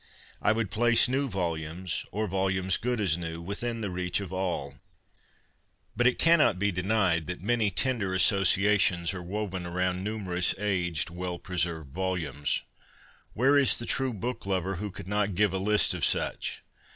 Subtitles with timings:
[0.41, 4.79] I would place new volumes, or volumes good as new, within the reach of all.
[5.95, 11.11] But it cannot be denied that many tender asso ciations are woven around numerous aged,
[11.11, 12.63] well preserved volumes.
[13.35, 16.63] Where is the true book lover who could not give a list of such